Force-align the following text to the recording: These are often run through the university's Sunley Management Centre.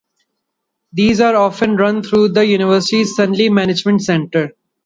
These 0.91 1.21
are 1.21 1.35
often 1.35 1.75
run 1.75 2.01
through 2.01 2.29
the 2.29 2.43
university's 2.43 3.15
Sunley 3.15 3.51
Management 3.51 4.01
Centre. 4.01 4.55